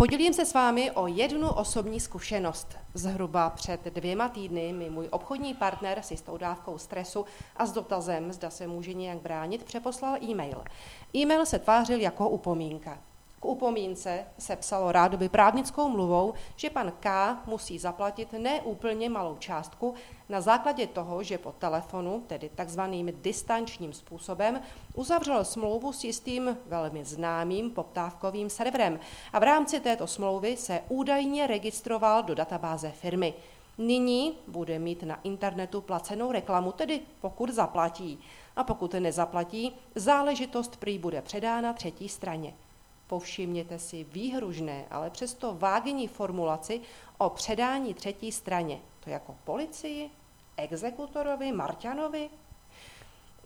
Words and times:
Podělím 0.00 0.32
se 0.32 0.46
s 0.46 0.54
vámi 0.54 0.90
o 0.90 1.06
jednu 1.06 1.50
osobní 1.50 2.00
zkušenost. 2.00 2.78
Zhruba 2.94 3.50
před 3.50 3.84
dvěma 3.84 4.28
týdny 4.28 4.72
mi 4.72 4.90
můj 4.90 5.08
obchodní 5.10 5.54
partner 5.54 5.98
s 6.02 6.10
jistou 6.10 6.36
dávkou 6.36 6.78
stresu 6.78 7.24
a 7.56 7.66
s 7.66 7.72
dotazem, 7.72 8.32
zda 8.32 8.50
se 8.50 8.66
může 8.66 8.94
nějak 8.94 9.18
bránit, 9.18 9.64
přeposlal 9.64 10.16
e-mail. 10.22 10.64
E-mail 11.14 11.46
se 11.46 11.58
tvářil 11.58 12.00
jako 12.00 12.28
upomínka. 12.28 12.98
K 13.40 13.44
upomínce 13.44 14.24
se 14.38 14.56
psalo 14.56 14.92
rádoby 14.92 15.28
právnickou 15.28 15.88
mluvou, 15.88 16.34
že 16.56 16.70
pan 16.70 16.92
K. 17.00 17.36
musí 17.46 17.78
zaplatit 17.78 18.32
neúplně 18.32 19.10
malou 19.10 19.36
částku 19.36 19.94
na 20.28 20.40
základě 20.40 20.86
toho, 20.86 21.22
že 21.22 21.38
po 21.38 21.52
telefonu, 21.52 22.24
tedy 22.26 22.50
takzvaným 22.54 23.12
distančním 23.22 23.92
způsobem, 23.92 24.60
uzavřel 24.94 25.44
smlouvu 25.44 25.92
s 25.92 26.04
jistým 26.04 26.58
velmi 26.66 27.04
známým 27.04 27.70
poptávkovým 27.70 28.50
serverem 28.50 29.00
a 29.32 29.38
v 29.38 29.42
rámci 29.42 29.80
této 29.80 30.06
smlouvy 30.06 30.56
se 30.56 30.80
údajně 30.88 31.46
registroval 31.46 32.22
do 32.22 32.34
databáze 32.34 32.90
firmy. 32.90 33.34
Nyní 33.78 34.34
bude 34.48 34.78
mít 34.78 35.02
na 35.02 35.20
internetu 35.22 35.80
placenou 35.80 36.32
reklamu, 36.32 36.72
tedy 36.72 37.00
pokud 37.20 37.50
zaplatí. 37.50 38.18
A 38.56 38.64
pokud 38.64 38.94
nezaplatí, 38.94 39.76
záležitost 39.94 40.76
prý 40.76 40.98
bude 40.98 41.22
předána 41.22 41.72
třetí 41.72 42.08
straně. 42.08 42.54
Povšimněte 43.10 43.78
si 43.78 44.04
výhružné, 44.04 44.84
ale 44.90 45.10
přesto 45.10 45.54
vágní 45.54 46.08
formulaci 46.08 46.80
o 47.18 47.30
předání 47.30 47.94
třetí 47.94 48.32
straně. 48.32 48.78
To 49.04 49.10
jako 49.10 49.34
policii, 49.44 50.10
exekutorovi, 50.56 51.52
Marťanovi? 51.52 52.30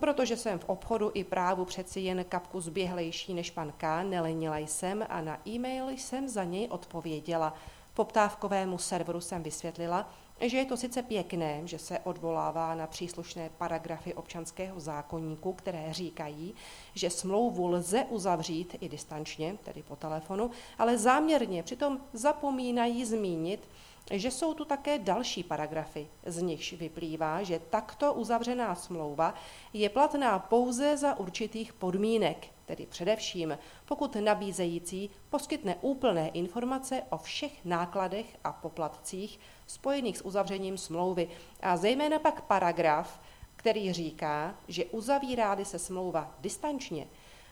Protože 0.00 0.36
jsem 0.36 0.58
v 0.58 0.64
obchodu 0.64 1.10
i 1.14 1.24
právu 1.24 1.64
přeci 1.64 2.00
jen 2.00 2.24
kapku 2.24 2.60
zběhlejší 2.60 3.34
než 3.34 3.50
pan 3.50 3.72
K, 3.76 4.02
nelenila 4.02 4.58
jsem 4.58 5.06
a 5.08 5.20
na 5.20 5.48
e-mail 5.48 5.88
jsem 5.88 6.28
za 6.28 6.44
něj 6.44 6.68
odpověděla. 6.70 7.54
Poptávkovému 7.94 8.78
serveru 8.78 9.20
jsem 9.20 9.42
vysvětlila, 9.42 10.10
že 10.40 10.56
je 10.56 10.64
to 10.64 10.76
sice 10.76 11.02
pěkné, 11.02 11.60
že 11.64 11.78
se 11.78 11.98
odvolává 11.98 12.74
na 12.74 12.86
příslušné 12.86 13.50
paragrafy 13.58 14.14
občanského 14.14 14.80
zákonníku, 14.80 15.52
které 15.52 15.92
říkají, 15.92 16.54
že 16.94 17.10
smlouvu 17.10 17.66
lze 17.66 18.04
uzavřít 18.04 18.76
i 18.80 18.88
distančně, 18.88 19.56
tedy 19.64 19.82
po 19.82 19.96
telefonu, 19.96 20.50
ale 20.78 20.98
záměrně 20.98 21.62
přitom 21.62 22.00
zapomínají 22.12 23.04
zmínit, 23.04 23.68
že 24.10 24.30
jsou 24.30 24.54
tu 24.54 24.64
také 24.64 24.98
další 24.98 25.42
paragrafy, 25.42 26.08
z 26.26 26.42
nichž 26.42 26.72
vyplývá, 26.72 27.42
že 27.42 27.60
takto 27.70 28.14
uzavřená 28.14 28.74
smlouva 28.74 29.34
je 29.72 29.88
platná 29.88 30.38
pouze 30.38 30.96
za 30.96 31.18
určitých 31.18 31.72
podmínek, 31.72 32.46
tedy 32.66 32.86
především, 32.86 33.58
pokud 33.86 34.16
nabízející 34.16 35.10
poskytne 35.30 35.76
úplné 35.80 36.28
informace 36.28 37.02
o 37.10 37.18
všech 37.18 37.64
nákladech 37.64 38.36
a 38.44 38.52
poplatcích 38.52 39.40
spojených 39.66 40.18
s 40.18 40.24
uzavřením 40.24 40.78
smlouvy. 40.78 41.28
A 41.60 41.76
zejména 41.76 42.18
pak 42.18 42.40
paragraf, 42.40 43.20
který 43.56 43.92
říká, 43.92 44.54
že 44.68 44.84
uzavírá 44.84 45.64
se 45.64 45.78
smlouva 45.78 46.34
distančně, 46.40 47.06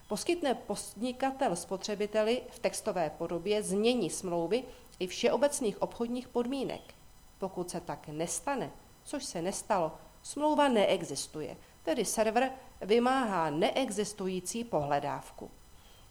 poskytne 0.09 0.55
podnikatel 0.55 1.57
spotřebiteli 1.57 2.43
v 2.51 2.59
textové 2.59 3.11
podobě 3.11 3.63
znění 3.63 4.11
smlouvy 4.11 4.65
i 4.99 5.07
všeobecných 5.07 5.83
obchodních 5.83 6.29
podmínek. 6.29 6.95
Pokud 7.39 7.71
se 7.71 7.81
tak 7.81 8.09
nestane, 8.09 8.71
což 9.05 9.25
se 9.25 9.43
nestalo, 9.43 9.93
smlouva 10.23 10.69
neexistuje, 10.69 11.57
tedy 11.83 12.05
server 12.05 12.51
vymáhá 12.81 13.51
neexistující 13.51 14.65
pohledávku. 14.65 15.51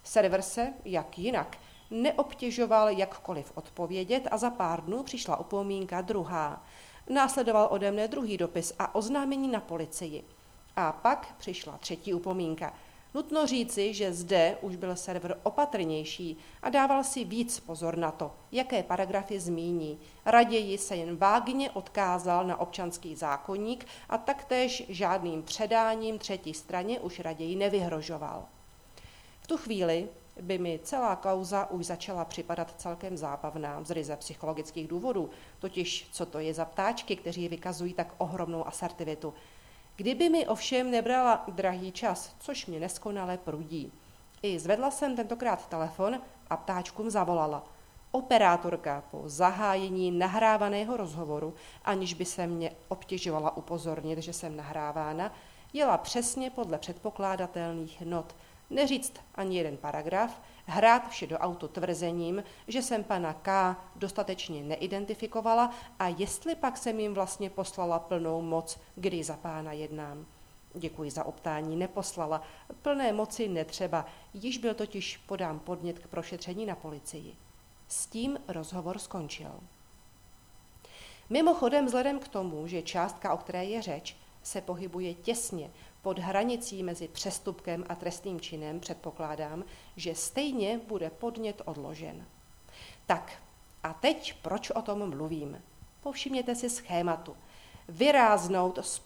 Server 0.04 0.42
se, 0.42 0.74
jak 0.86 1.20
jinak, 1.20 1.58
neobtěžoval 1.92 2.90
jakkoliv 2.90 3.52
odpovědět 3.56 4.28
a 4.32 4.38
za 4.38 4.50
pár 4.50 4.84
dnů 4.84 5.04
přišla 5.04 5.40
upomínka 5.40 6.02
druhá. 6.02 6.66
Následoval 7.10 7.68
ode 7.72 7.92
mne 7.92 8.08
druhý 8.08 8.38
dopis 8.38 8.74
a 8.80 8.96
oznámení 8.96 9.48
na 9.48 9.60
policii. 9.60 10.24
A 10.76 10.92
pak 10.92 11.36
přišla 11.38 11.78
třetí 11.78 12.14
upomínka– 12.14 12.74
Nutno 13.16 13.48
říci, 13.48 13.94
že 13.94 14.14
zde 14.14 14.58
už 14.62 14.76
byl 14.76 14.96
server 14.96 15.38
opatrnější 15.44 16.38
a 16.62 16.70
dával 16.70 17.04
si 17.04 17.24
víc 17.24 17.60
pozor 17.60 17.98
na 17.98 18.12
to, 18.12 18.32
jaké 18.52 18.84
paragrafy 18.84 19.40
zmíní. 19.40 20.00
Raději 20.26 20.78
se 20.78 20.96
jen 20.96 21.18
vágně 21.18 21.72
odkázal 21.72 22.48
na 22.48 22.60
občanský 22.60 23.16
zákonník 23.16 23.86
a 24.10 24.18
taktéž 24.18 24.84
žádným 24.90 25.44
předáním 25.44 26.20
třetí 26.20 26.54
straně 26.54 27.00
už 27.00 27.20
raději 27.20 27.56
nevyhrožoval. 27.56 28.46
V 29.42 29.48
tu 29.48 29.58
chvíli 29.58 30.08
by 30.42 30.58
mi 30.58 30.80
celá 30.84 31.16
kauza 31.16 31.70
už 31.72 31.86
začala 31.86 32.26
připadat 32.26 32.74
celkem 32.78 33.18
zábavná 33.18 33.84
z 33.84 33.92
ryze 33.92 34.16
psychologických 34.16 34.88
důvodů, 34.88 35.30
totiž 35.60 36.08
co 36.12 36.26
to 36.26 36.40
je 36.40 36.54
za 36.54 36.66
ptáčky, 36.66 37.16
kteří 37.16 37.48
vykazují 37.48 37.94
tak 37.94 38.14
ohromnou 38.18 38.68
asertivitu– 38.68 39.34
Kdyby 39.96 40.30
mi 40.30 40.48
ovšem 40.48 40.92
nebrala 40.92 41.44
drahý 41.48 41.92
čas, 41.92 42.36
což 42.40 42.66
mě 42.66 42.80
neskonale 42.80 43.38
prudí. 43.38 43.92
I 44.42 44.60
zvedla 44.60 44.92
jsem 44.92 45.16
tentokrát 45.16 45.68
telefon 45.68 46.22
a 46.50 46.58
ptáčkům 46.58 47.10
zavolala. 47.10 47.64
Operátorka 48.12 49.04
po 49.12 49.22
zahájení 49.26 50.12
nahrávaného 50.12 50.98
rozhovoru, 50.98 51.54
aniž 51.86 52.14
by 52.14 52.26
se 52.26 52.48
mě 52.48 52.72
obtěžovala 52.88 53.58
upozornit, 53.58 54.20
že 54.20 54.34
jsem 54.34 54.58
nahrávána, 54.58 55.34
jela 55.74 55.98
přesně 55.98 56.50
podle 56.50 56.78
předpokládatelných 56.78 58.02
not. 58.02 58.36
Neříct 58.74 59.22
ani 59.36 59.58
jeden 59.58 59.78
paragraf, 59.78 60.42
hrát 60.66 61.10
vše 61.10 61.28
do 61.28 61.38
auto 61.38 61.68
tvrzením, 61.68 62.44
že 62.68 62.82
jsem 62.82 63.04
pana 63.04 63.34
K. 63.34 63.76
dostatečně 63.96 64.64
neidentifikovala 64.64 65.72
a 66.00 66.08
jestli 66.08 66.56
pak 66.56 66.78
jsem 66.78 67.00
jim 67.00 67.14
vlastně 67.14 67.50
poslala 67.50 68.00
plnou 68.00 68.42
moc, 68.42 68.80
kdy 68.96 69.24
za 69.24 69.38
pána 69.38 69.72
jednám. 69.72 70.26
Děkuji 70.74 71.12
za 71.12 71.24
optání, 71.24 71.76
neposlala. 71.76 72.42
Plné 72.82 73.14
moci 73.14 73.48
netřeba, 73.48 74.06
již 74.34 74.58
byl 74.58 74.74
totiž 74.74 75.18
podán 75.18 75.60
podnět 75.60 76.00
k 76.00 76.08
prošetření 76.08 76.66
na 76.66 76.76
policii. 76.76 77.36
S 77.88 78.08
tím 78.08 78.38
rozhovor 78.48 79.00
skončil. 79.00 79.52
Mimochodem, 81.30 81.86
vzhledem 81.86 82.20
k 82.20 82.28
tomu, 82.28 82.68
že 82.68 82.82
částka, 82.82 83.34
o 83.34 83.38
které 83.38 83.66
je 83.66 83.82
řeč, 83.82 84.18
se 84.44 84.62
pohybuje 84.62 85.14
těsně 85.14 85.72
pod 86.02 86.20
hranicí 86.20 86.84
mezi 86.84 87.08
přestupkem 87.08 87.86
a 87.90 87.96
trestným 87.96 88.40
činem, 88.40 88.80
předpokládám, 88.80 89.64
že 89.96 90.16
stejně 90.16 90.80
bude 90.88 91.10
podnět 91.10 91.62
odložen. 91.66 92.26
Tak, 93.06 93.44
a 93.84 93.94
teď 93.94 94.36
proč 94.42 94.70
o 94.70 94.82
tom 94.82 95.10
mluvím? 95.10 95.62
Povšimněte 96.02 96.56
si 96.56 96.70
schématu. 96.70 97.36
Vyráznout 97.90 98.78
s 98.78 99.00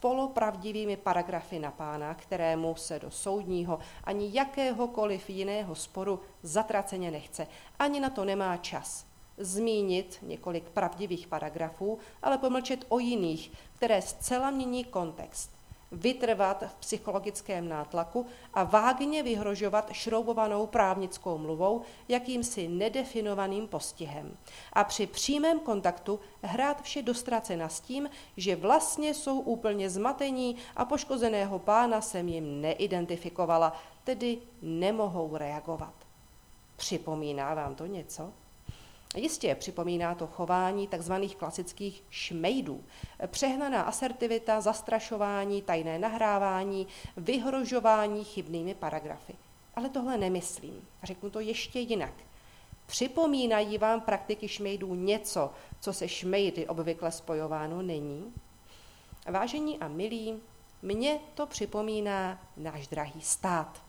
paragrafy 0.98 1.60
na 1.60 1.72
pána, 1.72 2.14
kterému 2.14 2.76
se 2.76 3.00
do 3.00 3.12
soudního 3.12 3.80
ani 4.04 4.30
jakéhokoliv 4.34 5.30
jiného 5.30 5.76
sporu 5.76 6.22
zatraceně 6.44 7.12
nechce. 7.12 7.48
Ani 7.80 8.00
na 8.00 8.10
to 8.10 8.26
nemá 8.26 8.58
čas. 8.58 9.06
Zmínit 9.38 10.18
několik 10.22 10.70
pravdivých 10.70 11.28
paragrafů, 11.28 12.00
ale 12.24 12.38
pomlčet 12.38 12.86
o 12.90 13.00
jiných, 13.00 13.52
které 13.76 14.02
zcela 14.02 14.52
mění 14.52 14.84
kontext 14.84 15.58
vytrvat 15.92 16.64
v 16.68 16.76
psychologickém 16.76 17.70
nátlaku 17.70 18.26
a 18.54 18.64
vágně 18.64 19.24
vyhrožovat 19.24 19.90
šroubovanou 19.92 20.68
právnickou 20.68 21.38
mluvou 21.38 21.82
jakýmsi 22.08 22.68
nedefinovaným 22.68 23.68
postihem. 23.68 24.38
A 24.74 24.84
při 24.84 25.08
přímém 25.08 25.60
kontaktu 25.60 26.20
hrát 26.42 26.82
vše 26.82 27.02
dostracena 27.02 27.70
s 27.70 27.80
tím, 27.80 28.10
že 28.38 28.56
vlastně 28.56 29.14
jsou 29.14 29.40
úplně 29.40 29.90
zmatení 29.90 30.56
a 30.76 30.86
poškozeného 30.86 31.60
pána 31.60 32.02
jsem 32.02 32.28
jim 32.28 32.62
neidentifikovala, 32.62 33.74
tedy 34.04 34.38
nemohou 34.62 35.38
reagovat. 35.38 35.94
Připomíná 36.76 37.54
vám 37.54 37.76
to 37.76 37.86
něco? 37.86 38.34
Jistě 39.16 39.56
připomíná 39.56 40.16
to 40.16 40.28
chování 40.28 40.88
tzv. 40.88 41.14
klasických 41.38 42.04
šmejdů. 42.10 42.84
Přehnaná 43.28 43.82
asertivita, 43.82 44.62
zastrašování, 44.62 45.62
tajné 45.62 46.00
nahrávání, 46.00 46.88
vyhrožování 47.18 48.24
chybnými 48.24 48.76
paragrafy. 48.76 49.36
Ale 49.76 49.90
tohle 49.90 50.18
nemyslím. 50.18 50.88
Řeknu 51.04 51.30
to 51.30 51.40
ještě 51.40 51.80
jinak. 51.80 52.14
Připomínají 52.86 53.78
vám 53.78 54.02
praktiky 54.02 54.48
šmejdů 54.48 54.96
něco, 54.96 55.52
co 55.80 55.94
se 55.94 56.08
šmejdy 56.08 56.68
obvykle 56.68 57.12
spojováno 57.12 57.82
není? 57.82 58.34
Vážení 59.32 59.80
a 59.80 59.88
milí, 59.88 60.40
mně 60.82 61.20
to 61.34 61.46
připomíná 61.46 62.42
náš 62.58 62.88
drahý 62.88 63.22
stát. 63.22 63.87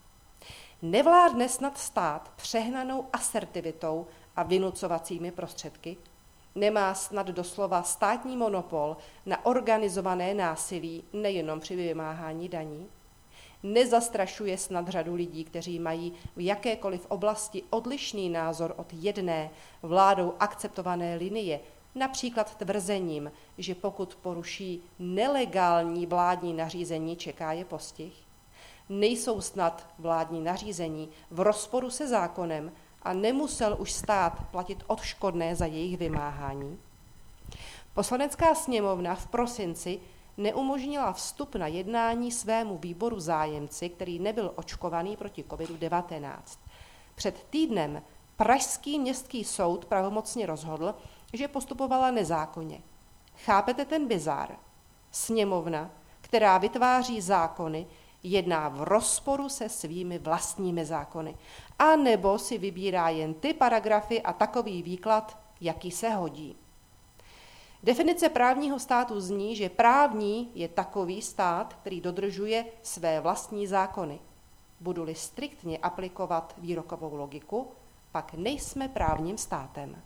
Nevládne 0.83 1.49
snad 1.49 1.79
stát 1.79 2.33
přehnanou 2.37 3.07
asertivitou 3.13 4.07
a 4.37 4.43
vynucovacími 4.43 5.31
prostředky? 5.31 5.97
Nemá 6.55 6.95
snad 6.95 7.27
doslova 7.27 7.83
státní 7.83 8.37
monopol 8.37 8.97
na 9.27 9.47
organizované 9.47 10.35
násilí 10.35 11.05
nejenom 11.13 11.61
při 11.61 11.77
vymáhání 11.77 12.49
daní? 12.49 12.89
nezastrašuje 13.63 14.59
snad 14.59 14.89
řadu 14.89 15.15
lidí, 15.15 15.45
kteří 15.45 15.79
mají 15.79 16.13
v 16.37 16.45
jakékoliv 16.45 17.07
oblasti 17.09 17.63
odlišný 17.71 18.29
názor 18.29 18.75
od 18.77 18.87
jedné 18.93 19.51
vládou 19.83 20.35
akceptované 20.41 21.17
linie, 21.17 21.61
například 21.95 22.55
tvrzením, 22.55 23.33
že 23.59 23.75
pokud 23.75 24.15
poruší 24.15 24.83
nelegální 24.99 26.07
vládní 26.07 26.53
nařízení, 26.53 27.17
čeká 27.17 27.53
je 27.53 27.65
postih? 27.65 28.28
Nejsou 28.89 29.41
snad 29.41 29.87
vládní 29.99 30.41
nařízení 30.41 31.09
v 31.31 31.41
rozporu 31.41 31.91
se 31.91 32.09
zákonem 32.09 32.73
a 33.03 33.13
nemusel 33.13 33.77
už 33.79 33.93
stát 33.93 34.47
platit 34.51 34.85
odškodné 34.87 35.57
za 35.57 35.67
jejich 35.67 35.99
vymáhání? 35.99 36.79
Poslanecká 37.95 38.55
sněmovna 38.55 39.15
v 39.15 39.27
prosinci 39.27 40.01
neumožnila 40.37 41.13
vstup 41.13 41.55
na 41.55 41.67
jednání 41.67 42.33
svému 42.33 42.79
výboru 42.79 43.21
zájemci, 43.21 43.89
který 43.89 44.19
nebyl 44.19 44.53
očkovaný 44.57 45.17
proti 45.17 45.45
COVID-19. 45.49 46.33
Před 47.15 47.47
týdnem 47.51 48.03
Pražský 48.37 48.99
městský 48.99 49.45
soud 49.45 49.85
pravomocně 49.85 50.47
rozhodl, 50.47 50.95
že 51.33 51.49
postupovala 51.49 52.11
nezákonně. 52.11 52.81
Chápete 53.45 53.85
ten 53.85 54.09
bizár? 54.09 54.57
Sněmovna, 55.11 55.91
která 56.21 56.59
vytváří 56.59 57.21
zákony, 57.21 57.87
jedná 58.33 58.69
v 58.69 58.83
rozporu 58.83 59.49
se 59.49 59.69
svými 59.69 60.19
vlastními 60.19 60.85
zákony. 60.85 61.37
A 61.79 61.97
nebo 61.97 62.39
si 62.39 62.59
vybírá 62.59 63.09
jen 63.09 63.35
ty 63.35 63.55
paragrafy 63.55 64.23
a 64.23 64.33
takový 64.33 64.83
výklad, 64.83 65.39
jaký 65.61 65.91
se 65.91 66.09
hodí. 66.09 66.57
Definice 67.83 68.29
právního 68.29 68.79
státu 68.79 69.21
zní, 69.21 69.57
že 69.57 69.69
právní 69.69 70.51
je 70.55 70.69
takový 70.69 71.23
stát, 71.23 71.75
který 71.75 72.01
dodržuje 72.01 72.65
své 72.83 73.21
vlastní 73.21 73.67
zákony. 73.67 74.21
Budu-li 74.81 75.15
striktně 75.15 75.79
aplikovat 75.79 76.55
výrokovou 76.59 77.15
logiku, 77.15 77.69
pak 78.13 78.35
nejsme 78.35 78.89
právním 78.89 79.39
státem. 79.39 80.03